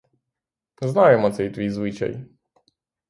[0.81, 2.25] Знаємо цей твій звичай!